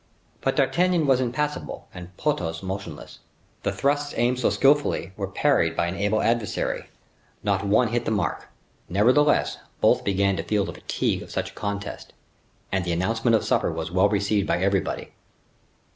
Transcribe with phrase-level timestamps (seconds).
[0.41, 3.19] But D'Artagnan was impassible and Porthos motionless;
[3.61, 6.89] the thrusts aimed so skillfully were parried by an able adversary;
[7.43, 8.47] not one hit the mark.
[8.89, 12.13] Nevertheless, both began to feel the fatigue of such a contest,
[12.71, 15.11] and the announcement of supper was well received by everybody.